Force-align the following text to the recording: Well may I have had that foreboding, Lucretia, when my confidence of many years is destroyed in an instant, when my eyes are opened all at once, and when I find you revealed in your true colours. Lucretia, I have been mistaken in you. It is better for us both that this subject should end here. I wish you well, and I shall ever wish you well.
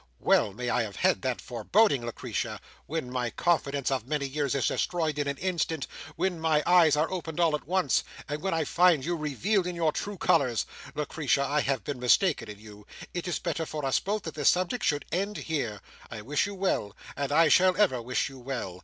Well 0.17 0.51
may 0.51 0.67
I 0.71 0.81
have 0.81 0.95
had 0.95 1.21
that 1.21 1.39
foreboding, 1.39 2.03
Lucretia, 2.03 2.59
when 2.87 3.11
my 3.11 3.29
confidence 3.29 3.91
of 3.91 4.07
many 4.07 4.25
years 4.27 4.55
is 4.55 4.65
destroyed 4.65 5.19
in 5.19 5.27
an 5.27 5.37
instant, 5.37 5.85
when 6.15 6.39
my 6.39 6.63
eyes 6.65 6.95
are 6.97 7.11
opened 7.11 7.39
all 7.39 7.53
at 7.53 7.67
once, 7.67 8.03
and 8.27 8.41
when 8.41 8.51
I 8.51 8.63
find 8.63 9.05
you 9.05 9.15
revealed 9.15 9.67
in 9.67 9.75
your 9.75 9.91
true 9.91 10.17
colours. 10.17 10.65
Lucretia, 10.95 11.43
I 11.45 11.61
have 11.61 11.83
been 11.83 11.99
mistaken 11.99 12.49
in 12.49 12.57
you. 12.57 12.87
It 13.13 13.27
is 13.27 13.37
better 13.37 13.67
for 13.67 13.85
us 13.85 13.99
both 13.99 14.23
that 14.23 14.33
this 14.33 14.49
subject 14.49 14.83
should 14.83 15.05
end 15.11 15.37
here. 15.37 15.81
I 16.09 16.23
wish 16.23 16.47
you 16.47 16.55
well, 16.55 16.95
and 17.15 17.31
I 17.31 17.47
shall 17.49 17.77
ever 17.79 18.01
wish 18.01 18.27
you 18.27 18.39
well. 18.39 18.79